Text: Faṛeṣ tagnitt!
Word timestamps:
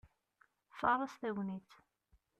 Faṛeṣ 0.79 1.13
tagnitt! 1.21 1.71